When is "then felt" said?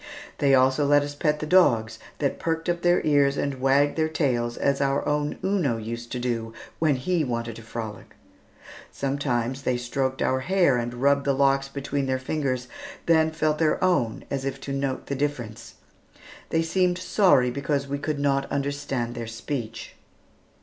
13.05-13.59